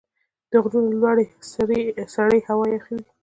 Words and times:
د 0.51 0.53
غرونو 0.63 0.93
لوړې 1.01 1.25
سرې 2.13 2.39
هوا 2.47 2.65
یخ 2.75 2.85
وي. 2.95 3.03